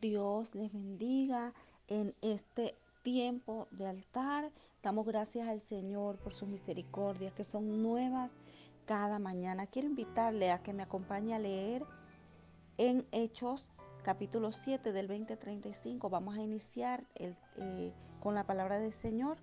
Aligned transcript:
Dios 0.00 0.54
les 0.54 0.72
bendiga 0.72 1.52
en 1.88 2.14
este 2.22 2.76
tiempo 3.02 3.68
de 3.70 3.86
altar. 3.86 4.50
Damos 4.82 5.06
gracias 5.06 5.48
al 5.48 5.60
Señor 5.60 6.18
por 6.18 6.34
sus 6.34 6.48
misericordias 6.48 7.32
que 7.32 7.44
son 7.44 7.82
nuevas 7.82 8.32
cada 8.86 9.18
mañana. 9.18 9.66
Quiero 9.66 9.88
invitarle 9.88 10.50
a 10.50 10.62
que 10.62 10.72
me 10.72 10.82
acompañe 10.82 11.34
a 11.34 11.38
leer 11.38 11.84
en 12.78 13.06
Hechos 13.12 13.66
capítulo 14.02 14.52
7 14.52 14.92
del 14.92 15.08
2035. 15.08 16.10
Vamos 16.10 16.36
a 16.36 16.42
iniciar 16.42 17.04
eh, 17.14 17.92
con 18.20 18.34
la 18.34 18.44
palabra 18.44 18.78
del 18.78 18.92
Señor. 18.92 19.38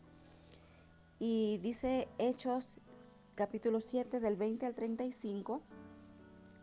Y 1.19 1.59
dice 1.59 2.07
Hechos 2.17 2.79
capítulo 3.35 3.79
7 3.79 4.19
del 4.19 4.35
20 4.35 4.65
al 4.65 4.75
35. 4.75 5.61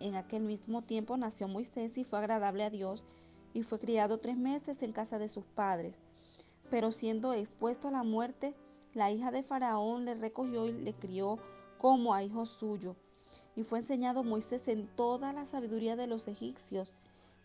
En 0.00 0.14
aquel 0.14 0.42
mismo 0.42 0.82
tiempo 0.82 1.16
nació 1.16 1.48
Moisés 1.48 1.98
y 1.98 2.04
fue 2.04 2.20
agradable 2.20 2.64
a 2.64 2.70
Dios 2.70 3.04
y 3.58 3.64
fue 3.64 3.80
criado 3.80 4.18
tres 4.18 4.36
meses 4.36 4.84
en 4.84 4.92
casa 4.92 5.18
de 5.18 5.28
sus 5.28 5.44
padres. 5.44 5.98
Pero 6.70 6.92
siendo 6.92 7.32
expuesto 7.32 7.88
a 7.88 7.90
la 7.90 8.04
muerte, 8.04 8.54
la 8.94 9.10
hija 9.10 9.32
de 9.32 9.42
Faraón 9.42 10.04
le 10.04 10.14
recogió 10.14 10.66
y 10.66 10.72
le 10.72 10.94
crió 10.94 11.38
como 11.76 12.14
a 12.14 12.22
hijo 12.22 12.46
suyo. 12.46 12.94
Y 13.56 13.64
fue 13.64 13.80
enseñado 13.80 14.22
Moisés 14.22 14.68
en 14.68 14.86
toda 14.86 15.32
la 15.32 15.44
sabiduría 15.44 15.96
de 15.96 16.06
los 16.06 16.28
egipcios, 16.28 16.94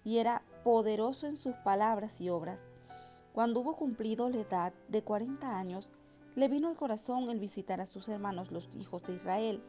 y 0.03 0.19
era 0.19 0.43
poderoso 0.63 1.25
en 1.25 1.35
sus 1.35 1.55
palabras 1.63 2.21
y 2.21 2.29
obras. 2.29 2.63
Cuando 3.33 3.61
hubo 3.61 3.75
cumplido 3.75 4.29
la 4.29 4.41
edad 4.41 4.73
de 4.89 5.01
cuarenta 5.01 5.57
años, 5.57 5.91
le 6.35 6.47
vino 6.47 6.67
al 6.67 6.77
corazón 6.77 7.27
el 7.31 7.39
visitar 7.39 7.81
a 7.81 7.87
sus 7.87 8.07
hermanos 8.07 8.51
los 8.51 8.69
hijos 8.75 9.01
de 9.03 9.15
Israel. 9.15 9.63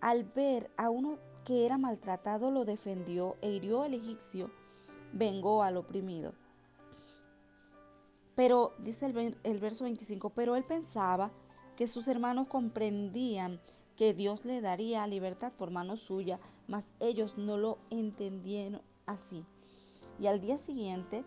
Al 0.00 0.24
ver 0.24 0.70
a 0.78 0.88
uno 0.88 1.18
que 1.44 1.66
era 1.66 1.76
maltratado, 1.76 2.50
lo 2.50 2.64
defendió 2.64 3.36
e 3.42 3.50
hirió 3.50 3.82
al 3.82 3.92
egipcio 3.92 4.50
vengó 5.12 5.62
al 5.62 5.76
oprimido. 5.76 6.34
Pero, 8.34 8.74
dice 8.78 9.06
el, 9.44 9.60
verso 9.60 9.84
25, 9.84 10.30
pero 10.30 10.56
él 10.56 10.64
pensaba 10.64 11.32
que 11.74 11.86
sus 11.86 12.06
hermanos 12.06 12.48
comprendían 12.48 13.60
que 13.96 14.12
Dios 14.12 14.44
le 14.44 14.60
daría 14.60 15.06
libertad 15.06 15.52
por 15.54 15.70
mano 15.70 15.96
suya, 15.96 16.38
mas 16.68 16.92
ellos 17.00 17.38
no 17.38 17.56
lo 17.56 17.78
entendieron 17.90 18.82
así. 19.06 19.46
Y 20.20 20.26
al 20.26 20.40
día 20.40 20.58
siguiente 20.58 21.24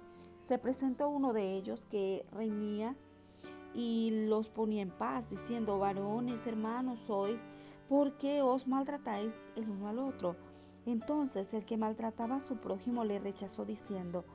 se 0.48 0.60
presentó 0.60 1.10
uno 1.10 1.34
de 1.34 1.56
ellos 1.56 1.88
que 1.88 2.26
reñía 2.32 2.96
y 3.74 4.28
los 4.28 4.50
ponía 4.50 4.84
en 4.84 4.92
paz, 4.92 5.30
diciendo, 5.30 5.80
varones, 5.80 6.46
hermanos 6.46 7.00
sois, 7.00 7.44
¿por 7.88 8.18
qué 8.18 8.42
os 8.44 8.68
maltratáis 8.68 9.36
el 9.56 9.68
uno 9.68 9.88
al 9.88 10.00
otro? 10.00 10.36
Entonces 10.92 11.54
el 11.54 11.66
que 11.66 11.78
maltrataba 11.78 12.38
a 12.38 12.42
su 12.42 12.58
prójimo 12.58 13.04
le 13.04 13.20
rechazó 13.20 13.64
diciendo, 13.64 14.26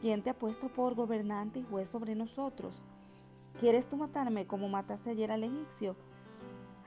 ¿quién 0.00 0.20
te 0.20 0.30
ha 0.30 0.34
puesto 0.36 0.68
por 0.68 0.96
gobernante 0.96 1.60
y 1.60 1.62
juez 1.62 1.88
sobre 1.88 2.16
nosotros? 2.16 2.76
¿Quieres 3.60 3.88
tú 3.88 3.96
matarme 3.96 4.48
como 4.48 4.68
mataste 4.68 5.10
ayer 5.10 5.30
al 5.30 5.44
egipcio? 5.44 5.94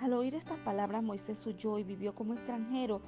Al 0.01 0.11
oír 0.11 0.35
estas 0.35 0.59
palabras 0.59 1.01
Moisés 1.01 1.45
huyó 1.47 1.79
y 1.79 1.85
vivió 1.85 2.13
como 2.13 2.33
extranjero 2.33 2.99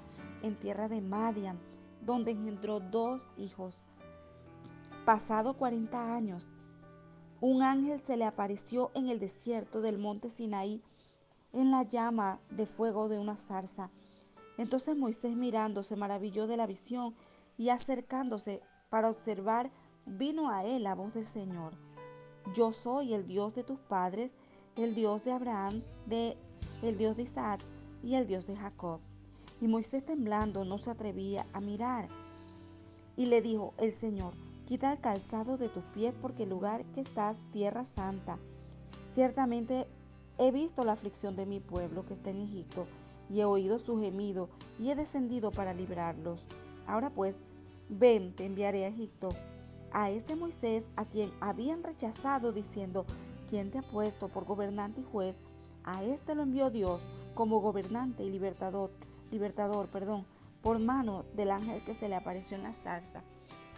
en 0.43 0.57
tierra 0.57 0.87
de 0.87 1.01
Madian, 1.01 1.59
donde 2.05 2.31
engendró 2.31 2.79
dos 2.79 3.27
hijos. 3.35 3.83
Pasado 5.03 5.57
cuarenta 5.57 6.15
años, 6.15 6.47
un 7.41 7.63
ángel 7.63 7.99
se 7.99 8.15
le 8.15 8.23
apareció 8.23 8.91
en 8.93 9.09
el 9.09 9.19
desierto 9.19 9.81
del 9.81 9.97
monte 9.97 10.29
Sinaí 10.29 10.81
en 11.51 11.69
la 11.69 11.83
llama 11.83 12.39
de 12.49 12.65
fuego 12.65 13.09
de 13.09 13.19
una 13.19 13.35
zarza 13.35 13.91
entonces 14.61 14.95
Moisés 14.95 15.35
mirando 15.35 15.83
se 15.83 15.95
maravilló 15.95 16.45
de 16.45 16.55
la 16.55 16.67
visión 16.67 17.15
y 17.57 17.69
acercándose 17.69 18.61
para 18.89 19.09
observar, 19.09 19.71
vino 20.05 20.51
a 20.51 20.63
él 20.63 20.83
la 20.83 20.93
voz 20.93 21.15
del 21.15 21.25
Señor. 21.25 21.73
Yo 22.53 22.71
soy 22.71 23.13
el 23.15 23.25
Dios 23.25 23.55
de 23.55 23.63
tus 23.63 23.79
padres, 23.79 24.35
el 24.75 24.93
Dios 24.93 25.23
de 25.23 25.31
Abraham, 25.31 25.83
de, 26.05 26.37
el 26.83 26.97
Dios 26.97 27.15
de 27.15 27.23
Isaac 27.23 27.59
y 28.03 28.15
el 28.15 28.27
Dios 28.27 28.45
de 28.45 28.55
Jacob. 28.55 28.99
Y 29.61 29.67
Moisés 29.67 30.05
temblando 30.05 30.63
no 30.63 30.77
se 30.77 30.91
atrevía 30.91 31.47
a 31.53 31.59
mirar. 31.59 32.07
Y 33.15 33.25
le 33.25 33.41
dijo 33.41 33.73
el 33.79 33.91
Señor, 33.91 34.35
quita 34.65 34.91
el 34.91 34.99
calzado 34.99 35.57
de 35.57 35.69
tus 35.69 35.83
pies 35.85 36.13
porque 36.21 36.43
el 36.43 36.49
lugar 36.49 36.85
que 36.93 37.01
estás, 37.01 37.41
tierra 37.51 37.83
santa. 37.83 38.37
Ciertamente 39.11 39.87
he 40.37 40.51
visto 40.51 40.85
la 40.85 40.93
aflicción 40.93 41.35
de 41.35 41.47
mi 41.47 41.59
pueblo 41.59 42.05
que 42.05 42.13
está 42.13 42.29
en 42.29 42.41
Egipto 42.41 42.87
y 43.31 43.39
he 43.39 43.45
oído 43.45 43.79
su 43.79 43.99
gemido 43.99 44.49
y 44.77 44.91
he 44.91 44.95
descendido 44.95 45.51
para 45.51 45.73
librarlos. 45.73 46.47
Ahora 46.85 47.09
pues, 47.09 47.37
ven, 47.87 48.35
te 48.35 48.45
enviaré 48.45 48.85
a 48.85 48.89
Egipto. 48.89 49.29
A 49.93 50.09
este 50.09 50.35
Moisés, 50.35 50.87
a 50.95 51.05
quien 51.05 51.31
habían 51.39 51.83
rechazado 51.83 52.51
diciendo, 52.51 53.05
¿quién 53.49 53.71
te 53.71 53.79
ha 53.79 53.83
puesto 53.83 54.27
por 54.27 54.45
gobernante 54.45 55.01
y 55.01 55.05
juez? 55.05 55.37
A 55.83 56.03
este 56.03 56.35
lo 56.35 56.43
envió 56.43 56.69
Dios 56.69 57.07
como 57.33 57.59
gobernante 57.59 58.23
y 58.23 58.29
libertador, 58.29 58.91
libertador, 59.31 59.87
perdón, 59.87 60.25
por 60.61 60.79
mano 60.79 61.25
del 61.35 61.51
ángel 61.51 61.83
que 61.83 61.93
se 61.93 62.09
le 62.09 62.15
apareció 62.15 62.57
en 62.57 62.63
la 62.63 62.73
zarza. 62.73 63.23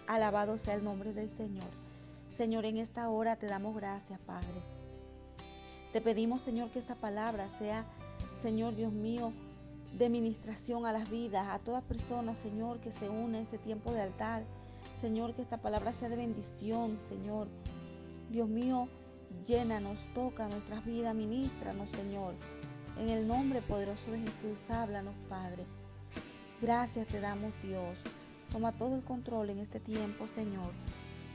Alabado 0.07 0.57
sea 0.57 0.73
el 0.75 0.83
nombre 0.83 1.13
del 1.13 1.29
Señor. 1.29 1.69
Señor, 2.27 2.65
en 2.65 2.77
esta 2.77 3.07
hora 3.09 3.37
te 3.37 3.45
damos 3.45 3.75
gracias, 3.75 4.19
Padre. 4.19 4.63
Te 5.93 6.01
pedimos, 6.01 6.41
Señor, 6.41 6.71
que 6.71 6.79
esta 6.79 6.95
palabra 6.95 7.49
sea 7.49 7.85
Señor 8.35 8.75
Dios 8.75 8.91
mío, 8.91 9.31
de 9.97 10.09
ministración 10.09 10.85
a 10.85 10.91
las 10.91 11.09
vidas, 11.09 11.47
a 11.49 11.59
toda 11.59 11.81
persona, 11.81 12.35
Señor, 12.35 12.79
que 12.79 12.91
se 12.91 13.09
une 13.09 13.37
a 13.37 13.41
este 13.41 13.57
tiempo 13.57 13.91
de 13.91 14.01
altar. 14.01 14.43
Señor, 14.99 15.33
que 15.33 15.41
esta 15.41 15.61
palabra 15.61 15.93
sea 15.93 16.09
de 16.09 16.15
bendición, 16.15 16.97
Señor. 16.99 17.47
Dios 18.29 18.49
mío, 18.49 18.89
llénanos, 19.45 19.99
toca 20.13 20.47
nuestras 20.47 20.85
vidas, 20.85 21.13
ministranos, 21.15 21.89
Señor. 21.89 22.35
En 22.99 23.09
el 23.09 23.27
nombre 23.27 23.61
poderoso 23.61 24.11
de 24.11 24.19
Jesús, 24.19 24.69
háblanos, 24.69 25.15
Padre. 25.29 25.65
Gracias 26.61 27.07
te 27.07 27.19
damos, 27.19 27.53
Dios. 27.61 27.99
Toma 28.51 28.71
todo 28.71 28.95
el 28.95 29.03
control 29.03 29.49
en 29.49 29.59
este 29.59 29.79
tiempo, 29.79 30.27
Señor. 30.27 30.71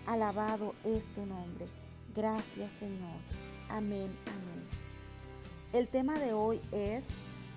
Alabado 0.06 0.74
es 0.84 1.06
tu 1.14 1.26
nombre. 1.26 1.68
Gracias, 2.14 2.72
Señor. 2.72 3.20
Amén, 3.68 4.16
amén. 4.26 4.64
El 5.72 5.88
tema 5.88 6.18
de 6.18 6.32
hoy 6.32 6.60
es 6.72 7.06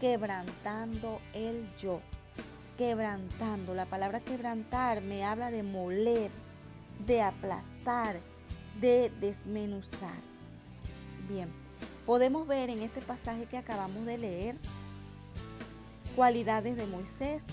quebrantando 0.02 1.22
el 1.32 1.70
yo. 1.78 2.02
Quebrantando. 2.76 3.76
La 3.76 3.86
palabra 3.86 4.20
quebrantar 4.20 5.02
me 5.02 5.24
habla 5.24 5.52
de 5.52 5.62
moler, 5.62 6.32
de 7.06 7.22
aplastar, 7.22 8.20
de 8.82 9.12
desmenuzar. 9.22 10.20
Bien, 11.30 11.50
podemos 12.08 12.48
ver 12.48 12.72
en 12.72 12.82
este 12.82 13.00
pasaje 13.02 13.46
que 13.46 13.58
acabamos 13.58 14.04
de 14.06 14.18
leer 14.18 14.56
cualidades 16.16 16.76
de 16.76 16.88
Moisés. 16.88 17.44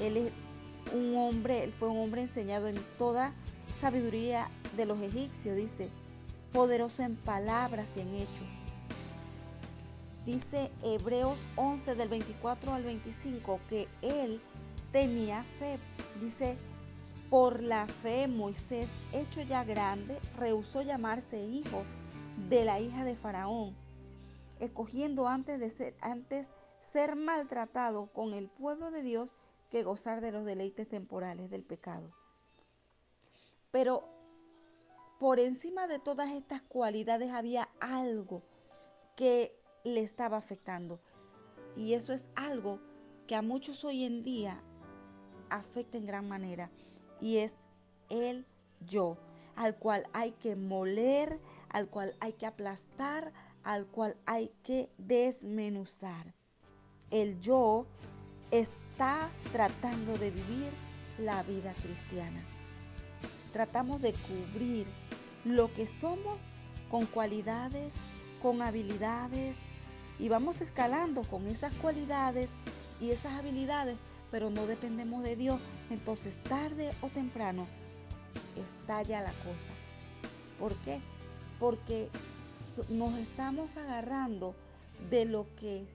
Él 0.00 0.16
es 0.16 0.32
un 0.94 1.16
hombre, 1.16 1.64
él 1.64 1.72
fue 1.72 1.88
un 1.88 1.98
hombre 1.98 2.22
enseñado 2.22 2.68
en 2.68 2.76
toda 2.96 3.34
sabiduría 3.74 4.48
de 4.76 4.86
los 4.86 5.00
egipcios, 5.00 5.56
dice, 5.56 5.90
poderoso 6.52 7.02
en 7.02 7.16
palabras 7.16 7.88
y 7.96 8.00
en 8.00 8.14
hechos 8.14 8.59
Dice 10.32 10.70
Hebreos 10.84 11.40
11 11.56 11.96
del 11.96 12.08
24 12.08 12.72
al 12.72 12.84
25 12.84 13.60
que 13.68 13.88
él 14.00 14.40
tenía 14.92 15.42
fe. 15.42 15.80
Dice, 16.20 16.56
por 17.30 17.60
la 17.64 17.88
fe 17.88 18.28
Moisés, 18.28 18.88
hecho 19.12 19.42
ya 19.42 19.64
grande, 19.64 20.20
rehusó 20.38 20.82
llamarse 20.82 21.42
hijo 21.42 21.82
de 22.48 22.64
la 22.64 22.78
hija 22.78 23.02
de 23.02 23.16
Faraón, 23.16 23.74
escogiendo 24.60 25.26
antes 25.26 25.58
de 25.58 25.68
ser 25.68 25.96
antes 26.00 26.52
ser 26.78 27.16
maltratado 27.16 28.06
con 28.12 28.32
el 28.32 28.48
pueblo 28.48 28.92
de 28.92 29.02
Dios 29.02 29.30
que 29.68 29.82
gozar 29.82 30.20
de 30.20 30.30
los 30.30 30.44
deleites 30.44 30.88
temporales 30.88 31.50
del 31.50 31.64
pecado. 31.64 32.08
Pero 33.72 34.04
por 35.18 35.40
encima 35.40 35.88
de 35.88 35.98
todas 35.98 36.30
estas 36.30 36.62
cualidades 36.62 37.32
había 37.32 37.68
algo 37.80 38.44
que 39.16 39.59
le 39.84 40.00
estaba 40.02 40.36
afectando. 40.36 41.00
Y 41.76 41.94
eso 41.94 42.12
es 42.12 42.30
algo 42.34 42.80
que 43.26 43.36
a 43.36 43.42
muchos 43.42 43.84
hoy 43.84 44.04
en 44.04 44.22
día 44.22 44.62
afecta 45.50 45.98
en 45.98 46.06
gran 46.06 46.28
manera. 46.28 46.70
Y 47.20 47.38
es 47.38 47.56
el 48.08 48.46
yo, 48.80 49.18
al 49.56 49.76
cual 49.76 50.06
hay 50.12 50.32
que 50.32 50.56
moler, 50.56 51.38
al 51.68 51.88
cual 51.88 52.14
hay 52.20 52.32
que 52.32 52.46
aplastar, 52.46 53.32
al 53.62 53.86
cual 53.86 54.16
hay 54.26 54.50
que 54.62 54.90
desmenuzar. 54.98 56.34
El 57.10 57.40
yo 57.40 57.86
está 58.50 59.30
tratando 59.52 60.16
de 60.18 60.30
vivir 60.30 60.70
la 61.18 61.42
vida 61.42 61.72
cristiana. 61.74 62.42
Tratamos 63.52 64.00
de 64.00 64.12
cubrir 64.12 64.86
lo 65.44 65.72
que 65.74 65.86
somos 65.86 66.40
con 66.90 67.06
cualidades, 67.06 67.96
con 68.42 68.62
habilidades, 68.62 69.56
y 70.20 70.28
vamos 70.28 70.60
escalando 70.60 71.22
con 71.22 71.46
esas 71.46 71.74
cualidades 71.76 72.50
y 73.00 73.10
esas 73.10 73.32
habilidades, 73.38 73.96
pero 74.30 74.50
no 74.50 74.66
dependemos 74.66 75.22
de 75.22 75.34
Dios. 75.34 75.58
Entonces, 75.88 76.40
tarde 76.42 76.90
o 77.00 77.08
temprano, 77.08 77.66
estalla 78.56 79.22
la 79.22 79.32
cosa. 79.32 79.72
¿Por 80.58 80.74
qué? 80.82 81.00
Porque 81.58 82.10
nos 82.90 83.16
estamos 83.18 83.78
agarrando 83.78 84.54
de 85.08 85.24
lo 85.24 85.46
que 85.56 85.88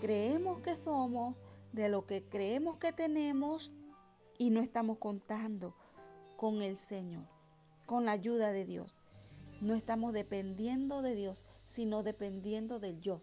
creemos 0.00 0.60
que 0.60 0.76
somos, 0.76 1.34
de 1.72 1.88
lo 1.88 2.06
que 2.06 2.22
creemos 2.22 2.76
que 2.76 2.92
tenemos 2.92 3.72
y 4.38 4.50
no 4.50 4.60
estamos 4.60 4.98
contando 4.98 5.74
con 6.36 6.60
el 6.60 6.76
Señor, 6.76 7.24
con 7.86 8.04
la 8.04 8.12
ayuda 8.12 8.52
de 8.52 8.66
Dios. 8.66 8.94
No 9.62 9.74
estamos 9.74 10.12
dependiendo 10.12 11.00
de 11.00 11.14
Dios, 11.14 11.42
sino 11.66 12.02
dependiendo 12.02 12.78
del 12.78 13.00
yo, 13.00 13.22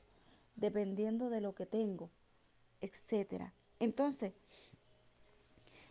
dependiendo 0.55 1.29
de 1.29 1.41
lo 1.41 1.55
que 1.55 1.65
tengo, 1.65 2.09
etc. 2.81 3.51
Entonces, 3.79 4.33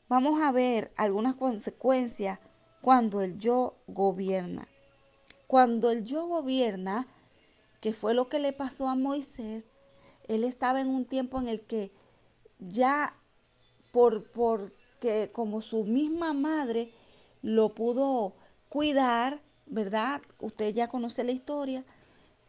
vamos 0.08 0.40
a 0.42 0.52
ver 0.52 0.92
algunas 0.96 1.34
consecuencias 1.36 2.38
cuando 2.80 3.20
el 3.22 3.38
yo 3.38 3.76
gobierna. 3.86 4.68
Cuando 5.46 5.90
el 5.90 6.04
yo 6.04 6.26
gobierna, 6.26 7.06
que 7.80 7.92
fue 7.92 8.14
lo 8.14 8.28
que 8.28 8.38
le 8.38 8.52
pasó 8.52 8.88
a 8.88 8.94
Moisés, 8.94 9.66
él 10.28 10.44
estaba 10.44 10.80
en 10.80 10.88
un 10.88 11.04
tiempo 11.04 11.40
en 11.40 11.48
el 11.48 11.60
que 11.62 11.90
ya 12.58 13.14
por, 13.90 14.30
porque 14.30 15.30
como 15.32 15.60
su 15.60 15.84
misma 15.84 16.32
madre 16.32 16.92
lo 17.42 17.74
pudo 17.74 18.34
cuidar, 18.68 19.40
¿verdad? 19.66 20.22
Usted 20.38 20.72
ya 20.74 20.88
conoce 20.88 21.24
la 21.24 21.32
historia. 21.32 21.84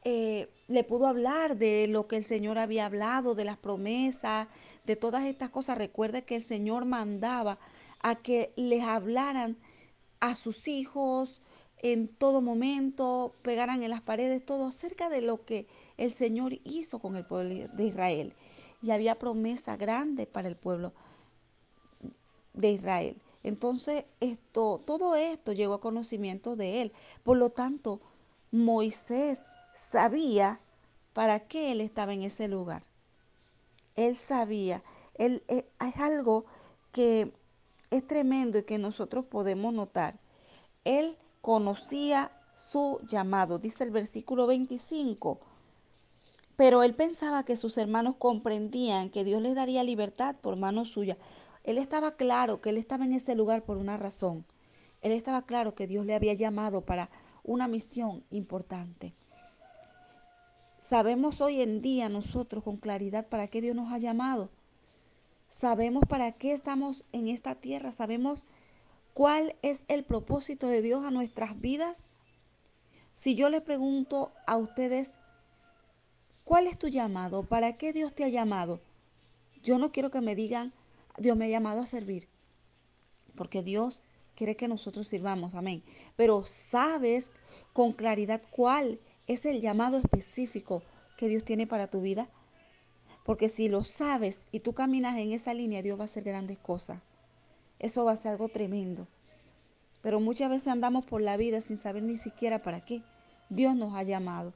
Eh, 0.04 0.50
le 0.68 0.84
pudo 0.84 1.08
hablar 1.08 1.58
de 1.58 1.88
lo 1.88 2.08
que 2.08 2.18
el 2.18 2.24
Señor 2.24 2.58
había 2.58 2.86
hablado, 2.86 3.36
de 3.36 3.46
las 3.46 3.58
promesas, 3.58 4.48
de 4.86 4.96
todas 4.96 5.26
estas 5.26 5.50
cosas. 5.50 5.78
Recuerde 5.78 6.24
que 6.24 6.36
el 6.36 6.44
Señor 6.44 6.86
mandaba 6.86 7.60
a 8.02 8.16
que 8.16 8.52
les 8.56 8.84
hablaran 8.84 9.58
a 10.20 10.36
sus 10.36 10.68
hijos 10.68 11.42
en 11.84 12.08
todo 12.08 12.42
momento, 12.42 13.34
pegaran 13.42 13.84
en 13.84 13.90
las 13.90 14.02
paredes, 14.02 14.46
todo 14.46 14.68
acerca 14.68 15.10
de 15.10 15.22
lo 15.22 15.46
que 15.46 15.68
el 15.98 16.14
Señor 16.14 16.54
hizo 16.64 17.00
con 17.00 17.16
el 17.16 17.26
pueblo 17.26 17.68
de 17.68 17.86
Israel. 17.86 18.34
Y 18.82 18.92
había 18.92 19.16
promesa 19.16 19.78
grande 19.78 20.26
para 20.26 20.48
el 20.48 20.56
pueblo 20.56 20.94
de 22.54 22.72
Israel. 22.72 23.18
Entonces, 23.44 24.06
esto, 24.20 24.80
todo 24.86 25.16
esto 25.16 25.54
llegó 25.54 25.76
a 25.76 25.82
conocimiento 25.82 26.56
de 26.56 26.82
él. 26.82 26.92
Por 27.24 27.38
lo 27.38 27.50
tanto, 27.50 28.00
Moisés 28.52 29.40
sabía 29.76 30.60
para 31.14 31.40
qué 31.40 31.72
él 31.72 31.82
estaba 31.82 32.14
en 32.14 32.24
ese 32.24 32.48
lugar. 32.48 32.84
Él 33.96 34.16
sabía. 34.16 34.84
Él, 35.16 35.44
es 35.48 35.98
algo 35.98 36.46
que 36.92 37.34
es 37.90 38.08
tremendo 38.08 38.60
y 38.60 38.64
que 38.64 38.78
nosotros 38.78 39.26
podemos 39.26 39.74
notar. 39.74 40.20
Él 40.86 41.18
conocía 41.42 42.32
su 42.54 43.00
llamado, 43.08 43.60
dice 43.60 43.84
el 43.84 43.92
versículo 43.92 44.48
25. 44.48 45.40
Pero 46.56 46.84
él 46.84 46.94
pensaba 46.94 47.44
que 47.44 47.56
sus 47.56 47.78
hermanos 47.78 48.16
comprendían 48.18 49.10
que 49.10 49.24
Dios 49.24 49.42
les 49.42 49.56
daría 49.56 49.84
libertad 49.84 50.36
por 50.42 50.56
mano 50.58 50.86
suya. 50.86 51.18
Él 51.64 51.78
estaba 51.78 52.16
claro 52.16 52.62
que 52.62 52.70
él 52.70 52.78
estaba 52.78 53.06
en 53.06 53.14
ese 53.14 53.36
lugar 53.36 53.64
por 53.64 53.78
una 53.78 53.98
razón. 53.98 54.46
Él 55.02 55.12
estaba 55.12 55.44
claro 55.44 55.74
que 55.74 55.88
Dios 55.88 56.06
le 56.06 56.14
había 56.14 56.34
llamado 56.34 56.82
para 56.82 57.10
una 57.44 57.68
misión 57.68 58.24
importante. 58.30 59.14
Sabemos 60.82 61.42
hoy 61.42 61.62
en 61.62 61.80
día 61.84 62.10
nosotros 62.10 62.64
con 62.64 62.78
claridad 62.78 63.30
para 63.30 63.48
qué 63.48 63.62
Dios 63.62 63.76
nos 63.76 63.94
ha 63.94 64.00
llamado. 64.00 64.50
Sabemos 65.48 66.06
para 66.10 66.32
qué 66.32 66.54
estamos 66.54 67.06
en 67.12 67.28
esta 67.28 67.54
tierra. 67.54 67.92
Sabemos 67.92 68.46
cuál 69.14 69.56
es 69.62 69.86
el 69.90 70.04
propósito 70.04 70.66
de 70.68 70.82
Dios 70.82 71.06
a 71.06 71.12
nuestras 71.12 71.62
vidas. 71.62 72.08
Si 73.14 73.36
yo 73.36 73.52
le 73.52 73.62
pregunto 73.62 74.34
a 74.48 74.58
ustedes, 74.58 75.12
¿cuál 76.46 76.66
es 76.66 76.80
tu 76.80 76.88
llamado? 76.88 77.44
¿Para 77.44 77.78
qué 77.78 77.94
Dios 77.94 78.16
te 78.16 78.24
ha 78.24 78.30
llamado? 78.30 78.82
Yo 79.62 79.78
no 79.78 79.92
quiero 79.92 80.10
que 80.10 80.22
me 80.22 80.34
digan, 80.34 80.74
Dios 81.20 81.38
me 81.38 81.46
ha 81.46 81.50
llamado 81.50 81.82
a 81.82 81.88
servir, 81.88 82.28
porque 83.36 83.62
Dios 83.62 84.02
quiere 84.34 84.56
que 84.56 84.68
nosotros 84.68 85.08
sirvamos, 85.08 85.54
amén. 85.54 85.84
Pero 86.16 86.44
sabes 86.44 87.32
con 87.72 87.94
claridad 87.94 88.42
cuál 88.50 89.00
es 89.28 89.46
el 89.46 89.62
llamado 89.62 89.98
específico 89.98 90.84
que 91.18 91.28
Dios 91.28 91.44
tiene 91.44 91.68
para 91.68 91.88
tu 91.88 92.02
vida. 92.02 92.30
Porque 93.24 93.50
si 93.50 93.70
lo 93.70 93.84
sabes 93.84 94.48
y 94.52 94.62
tú 94.62 94.74
caminas 94.74 95.18
en 95.18 95.32
esa 95.32 95.54
línea, 95.54 95.84
Dios 95.84 95.98
va 95.98 96.04
a 96.04 96.06
hacer 96.06 96.24
grandes 96.24 96.58
cosas. 96.60 97.02
Eso 97.80 98.06
va 98.06 98.14
a 98.14 98.16
ser 98.16 98.32
algo 98.34 98.50
tremendo. 98.50 99.08
Pero 100.02 100.20
muchas 100.20 100.50
veces 100.50 100.68
andamos 100.68 101.06
por 101.06 101.22
la 101.22 101.38
vida 101.38 101.62
sin 101.62 101.78
saber 101.78 102.04
ni 102.04 102.18
siquiera 102.18 102.64
para 102.64 102.84
qué 102.84 103.04
Dios 103.50 103.76
nos 103.76 103.96
ha 103.96 104.04
llamado. 104.04 104.54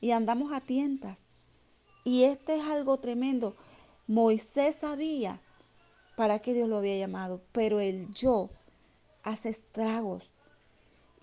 Y 0.00 0.12
andamos 0.12 0.52
a 0.52 0.60
tientas. 0.60 1.26
Y 2.04 2.24
este 2.24 2.56
es 2.56 2.64
algo 2.64 2.98
tremendo. 2.98 3.56
Moisés 4.06 4.76
sabía 4.76 5.40
para 6.16 6.38
qué 6.40 6.52
Dios 6.52 6.68
lo 6.68 6.76
había 6.76 6.98
llamado, 6.98 7.42
pero 7.52 7.80
el 7.80 8.12
yo 8.12 8.50
hace 9.22 9.48
estragos 9.48 10.32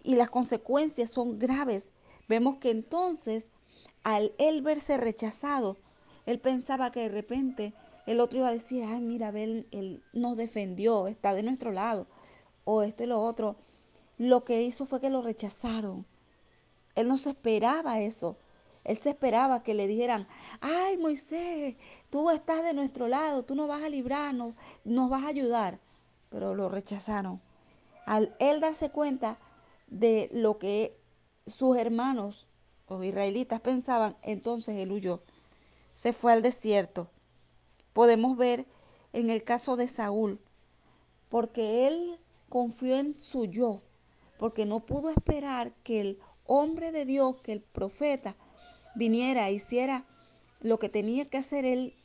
y 0.03 0.15
las 0.15 0.29
consecuencias 0.29 1.11
son 1.11 1.39
graves. 1.39 1.91
Vemos 2.31 2.55
que 2.59 2.69
entonces, 2.69 3.49
al 4.05 4.33
él 4.37 4.61
verse 4.61 4.95
rechazado, 4.95 5.75
él 6.25 6.39
pensaba 6.39 6.89
que 6.89 7.01
de 7.01 7.09
repente 7.09 7.73
el 8.07 8.21
otro 8.21 8.39
iba 8.39 8.47
a 8.47 8.53
decir, 8.53 8.85
ay, 8.85 9.01
mira, 9.01 9.37
él, 9.37 9.67
él 9.71 10.01
nos 10.13 10.37
defendió, 10.37 11.07
está 11.07 11.33
de 11.33 11.43
nuestro 11.43 11.73
lado, 11.73 12.07
o 12.63 12.83
esto 12.83 13.03
y 13.03 13.07
lo 13.07 13.19
otro. 13.21 13.57
Lo 14.17 14.45
que 14.45 14.61
hizo 14.61 14.85
fue 14.85 15.01
que 15.01 15.09
lo 15.09 15.21
rechazaron. 15.21 16.05
Él 16.95 17.09
no 17.09 17.17
se 17.17 17.31
esperaba 17.31 17.99
eso. 17.99 18.37
Él 18.85 18.95
se 18.95 19.09
esperaba 19.09 19.61
que 19.61 19.73
le 19.73 19.85
dijeran, 19.87 20.25
ay 20.61 20.95
Moisés, 20.95 21.75
tú 22.09 22.29
estás 22.29 22.63
de 22.63 22.73
nuestro 22.73 23.09
lado, 23.09 23.43
tú 23.43 23.55
nos 23.55 23.67
vas 23.67 23.83
a 23.83 23.89
librarnos, 23.89 24.53
nos 24.85 25.09
vas 25.09 25.25
a 25.25 25.27
ayudar. 25.27 25.81
Pero 26.29 26.55
lo 26.55 26.69
rechazaron. 26.69 27.41
Al 28.05 28.33
él 28.39 28.61
darse 28.61 28.89
cuenta 28.89 29.37
de 29.87 30.29
lo 30.31 30.59
que 30.59 31.00
sus 31.45 31.77
hermanos, 31.77 32.47
los 32.89 33.03
israelitas, 33.03 33.61
pensaban, 33.61 34.17
entonces 34.21 34.77
él 34.77 34.91
huyó. 34.91 35.21
Se 35.93 36.13
fue 36.13 36.33
al 36.33 36.41
desierto. 36.41 37.09
Podemos 37.93 38.37
ver 38.37 38.65
en 39.13 39.29
el 39.29 39.43
caso 39.43 39.75
de 39.75 39.87
Saúl, 39.87 40.39
porque 41.29 41.87
él 41.87 42.19
confió 42.49 42.97
en 42.97 43.19
su 43.19 43.45
yo, 43.45 43.81
porque 44.37 44.65
no 44.65 44.81
pudo 44.81 45.09
esperar 45.09 45.73
que 45.83 46.01
el 46.01 46.19
hombre 46.45 46.91
de 46.91 47.05
Dios, 47.05 47.37
que 47.41 47.53
el 47.53 47.61
profeta, 47.61 48.35
viniera 48.95 49.49
hiciera 49.49 50.05
lo 50.61 50.79
que 50.79 50.89
tenía 50.89 51.25
que 51.29 51.37
hacer. 51.37 51.65
Él 51.65 51.95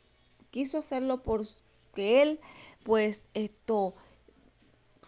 quiso 0.50 0.78
hacerlo 0.78 1.22
porque 1.22 2.22
él, 2.22 2.40
pues, 2.84 3.28
esto 3.34 3.94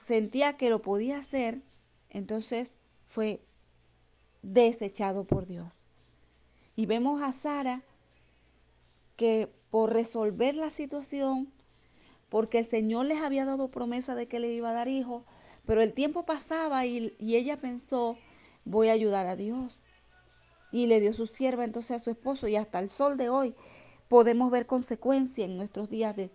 sentía 0.03 0.57
que 0.57 0.71
lo 0.71 0.81
podía 0.81 1.19
hacer, 1.19 1.61
entonces 2.11 2.76
fue 3.07 3.43
desechado 4.42 5.25
por 5.25 5.47
Dios. 5.47 5.83
Y 6.76 6.87
vemos 6.87 7.23
a 7.23 7.33
Sara 7.33 7.83
que 9.16 9.52
por 9.71 9.92
resolver 9.92 10.54
la 10.54 10.71
situación, 10.71 11.52
porque 12.28 12.59
el 12.59 12.64
Señor 12.64 13.07
les 13.07 13.21
había 13.21 13.45
dado 13.45 13.71
promesa 13.71 14.14
de 14.14 14.28
que 14.28 14.38
le 14.38 14.52
iba 14.52 14.71
a 14.71 14.75
dar 14.75 14.88
hijos, 14.88 15.25
pero 15.64 15.83
el 15.83 15.92
tiempo 15.92 16.25
pasaba 16.25 16.87
y, 16.87 17.14
y, 17.18 17.37
ella 17.37 17.57
pensó, 17.57 18.16
voy 18.64 18.88
a 18.88 18.92
ayudar 18.92 19.26
a 19.26 19.37
Dios. 19.37 19.83
Y 20.71 20.87
le 20.87 21.00
dio 21.00 21.12
su 21.12 21.26
sierva 21.26 21.64
entonces 21.64 21.90
a 21.92 21.99
su 21.99 22.11
esposo 22.11 22.47
y 22.49 22.57
hasta 22.57 22.78
el 22.78 22.90
sol 22.90 23.16
de 23.16 23.28
hoy 23.28 23.54
podemos 24.09 24.50
ver 24.50 24.66
consecuencias 24.66 25.49
en 25.49 25.57
nuestros 25.57 25.90
días 25.90 26.14
de, 26.14 26.30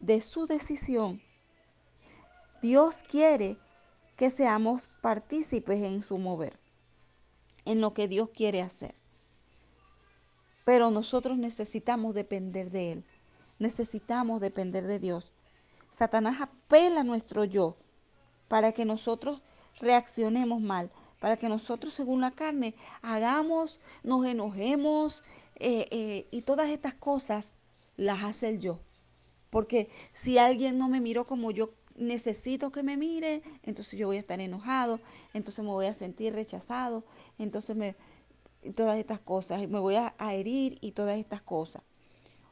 de 0.00 0.20
su 0.20 0.46
decisión 0.46 1.20
Dios 2.60 3.04
quiere 3.08 3.56
que 4.16 4.30
seamos 4.30 4.88
partícipes 5.00 5.80
en 5.80 6.02
su 6.02 6.18
mover, 6.18 6.58
en 7.68 7.82
lo 7.82 7.92
que 7.92 8.08
Dios 8.08 8.30
quiere 8.30 8.62
hacer. 8.62 8.94
Pero 10.64 10.90
nosotros 10.90 11.36
necesitamos 11.36 12.14
depender 12.14 12.70
de 12.70 12.92
Él, 12.92 13.04
necesitamos 13.58 14.40
depender 14.40 14.86
de 14.86 14.98
Dios. 14.98 15.32
Satanás 15.90 16.40
apela 16.40 17.00
a 17.00 17.04
nuestro 17.04 17.44
yo 17.44 17.76
para 18.48 18.72
que 18.72 18.86
nosotros 18.86 19.42
reaccionemos 19.80 20.62
mal, 20.62 20.90
para 21.20 21.36
que 21.36 21.50
nosotros 21.50 21.92
según 21.92 22.22
la 22.22 22.30
carne 22.30 22.74
hagamos, 23.02 23.80
nos 24.02 24.24
enojemos 24.24 25.24
eh, 25.56 25.88
eh, 25.90 26.26
y 26.30 26.42
todas 26.42 26.70
estas 26.70 26.94
cosas 26.94 27.58
las 27.96 28.22
hace 28.22 28.48
el 28.48 28.60
yo. 28.60 28.80
Porque 29.50 29.90
si 30.12 30.38
alguien 30.38 30.78
no 30.78 30.88
me 30.88 31.00
miró 31.00 31.26
como 31.26 31.50
yo 31.50 31.70
necesito 31.98 32.70
que 32.70 32.82
me 32.82 32.96
mire, 32.96 33.42
entonces 33.62 33.98
yo 33.98 34.06
voy 34.06 34.16
a 34.16 34.20
estar 34.20 34.40
enojado, 34.40 35.00
entonces 35.34 35.64
me 35.64 35.70
voy 35.70 35.86
a 35.86 35.92
sentir 35.92 36.34
rechazado, 36.34 37.04
entonces 37.38 37.76
me 37.76 37.96
todas 38.74 38.98
estas 38.98 39.20
cosas, 39.20 39.68
me 39.68 39.78
voy 39.78 39.96
a, 39.96 40.14
herir 40.18 40.78
y 40.80 40.92
todas 40.92 41.18
estas 41.18 41.42
cosas. 41.42 41.82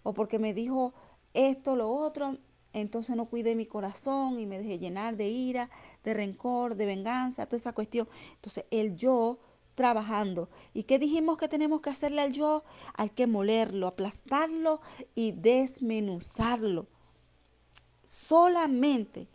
O 0.02 0.14
porque 0.14 0.38
me 0.38 0.54
dijo 0.54 0.94
esto, 1.34 1.76
lo 1.76 1.90
otro, 1.90 2.38
entonces 2.72 3.16
no 3.16 3.26
cuidé 3.26 3.54
mi 3.54 3.66
corazón 3.66 4.38
y 4.38 4.46
me 4.46 4.58
dejé 4.58 4.78
llenar 4.78 5.16
de 5.16 5.28
ira, 5.28 5.70
de 6.04 6.14
rencor, 6.14 6.76
de 6.76 6.86
venganza, 6.86 7.46
toda 7.46 7.56
esa 7.56 7.72
cuestión. 7.72 8.08
Entonces 8.34 8.66
el 8.70 8.96
yo 8.96 9.38
trabajando. 9.74 10.48
¿Y 10.74 10.84
qué 10.84 10.98
dijimos 10.98 11.36
que 11.36 11.48
tenemos 11.48 11.80
que 11.80 11.90
hacerle 11.90 12.22
al 12.22 12.32
yo? 12.32 12.64
Hay 12.94 13.10
que 13.10 13.26
molerlo, 13.26 13.86
aplastarlo 13.86 14.80
y 15.14 15.32
desmenuzarlo. 15.32 16.86
Solamente, 18.04 19.28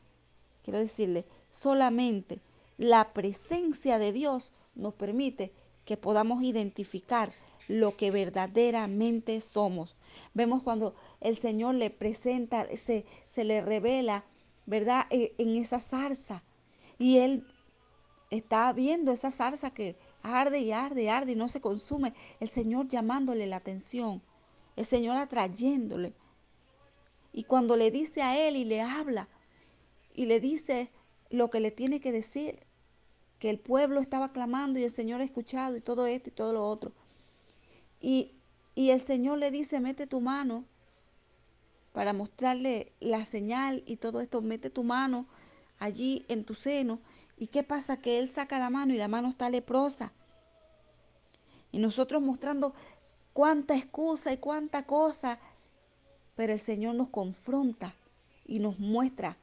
quiero 0.63 0.79
decirle, 0.79 1.25
solamente 1.49 2.39
la 2.77 3.13
presencia 3.13 3.99
de 3.99 4.11
Dios 4.11 4.53
nos 4.75 4.93
permite 4.93 5.51
que 5.85 5.97
podamos 5.97 6.43
identificar 6.43 7.33
lo 7.67 7.95
que 7.95 8.11
verdaderamente 8.11 9.39
somos. 9.41 9.95
Vemos 10.33 10.63
cuando 10.63 10.95
el 11.19 11.35
Señor 11.35 11.75
le 11.75 11.89
presenta, 11.89 12.67
se, 12.75 13.05
se 13.25 13.43
le 13.43 13.61
revela, 13.61 14.25
¿verdad? 14.65 15.05
E, 15.09 15.33
en 15.37 15.55
esa 15.55 15.79
zarza. 15.79 16.43
Y 16.97 17.17
Él 17.17 17.45
está 18.29 18.71
viendo 18.73 19.11
esa 19.11 19.31
zarza 19.31 19.71
que 19.71 19.95
arde 20.23 20.59
y 20.59 20.71
arde 20.71 21.03
y 21.03 21.07
arde 21.07 21.31
y 21.33 21.35
no 21.35 21.49
se 21.49 21.61
consume. 21.61 22.13
El 22.39 22.49
Señor 22.49 22.87
llamándole 22.87 23.47
la 23.47 23.57
atención. 23.57 24.21
El 24.75 24.85
Señor 24.85 25.17
atrayéndole. 25.17 26.13
Y 27.33 27.43
cuando 27.43 27.77
le 27.77 27.91
dice 27.91 28.21
a 28.21 28.37
Él 28.47 28.55
y 28.55 28.65
le 28.65 28.81
habla 28.81 29.27
y 30.13 30.25
le 30.25 30.39
dice 30.39 30.91
lo 31.29 31.49
que 31.49 31.59
le 31.59 31.71
tiene 31.71 32.01
que 32.01 32.11
decir, 32.11 32.59
que 33.39 33.49
el 33.49 33.59
pueblo 33.59 34.01
estaba 34.01 34.31
clamando 34.31 34.79
y 34.79 34.83
el 34.83 34.91
Señor 34.91 35.21
ha 35.21 35.23
escuchado 35.23 35.75
y 35.75 35.81
todo 35.81 36.05
esto 36.05 36.29
y 36.29 36.33
todo 36.33 36.53
lo 36.53 36.63
otro. 36.63 36.91
Y, 37.99 38.33
y 38.75 38.91
el 38.91 39.01
Señor 39.01 39.39
le 39.39 39.49
dice, 39.49 39.79
mete 39.79 40.05
tu 40.05 40.21
mano 40.21 40.65
para 41.93 42.13
mostrarle 42.13 42.91
la 42.99 43.25
señal 43.25 43.83
y 43.85 43.97
todo 43.97 44.21
esto, 44.21 44.41
mete 44.41 44.69
tu 44.69 44.83
mano 44.83 45.25
allí 45.79 46.25
en 46.29 46.45
tu 46.45 46.53
seno. 46.53 46.99
¿Y 47.37 47.47
qué 47.47 47.63
pasa? 47.63 47.97
Que 47.97 48.19
él 48.19 48.29
saca 48.29 48.59
la 48.59 48.69
mano 48.69 48.93
y 48.93 48.97
la 48.97 49.07
mano 49.07 49.29
está 49.29 49.49
leprosa. 49.49 50.13
Y 51.71 51.79
nosotros 51.79 52.21
mostrando 52.21 52.73
cuánta 53.33 53.75
excusa 53.75 54.31
y 54.31 54.37
cuánta 54.37 54.85
cosa, 54.85 55.39
pero 56.35 56.53
el 56.53 56.59
Señor 56.59 56.95
nos 56.95 57.09
confronta 57.09 57.95
y 58.45 58.59
nos 58.59 58.79
muestra 58.79 59.37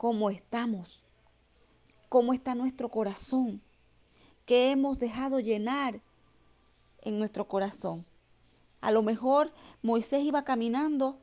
cómo 0.00 0.30
estamos, 0.30 1.04
cómo 2.08 2.32
está 2.32 2.54
nuestro 2.54 2.88
corazón, 2.88 3.60
que 4.46 4.70
hemos 4.70 4.98
dejado 4.98 5.40
llenar 5.40 6.00
en 7.02 7.18
nuestro 7.18 7.46
corazón. 7.46 8.06
A 8.80 8.92
lo 8.92 9.02
mejor 9.02 9.52
Moisés 9.82 10.22
iba 10.22 10.42
caminando 10.42 11.18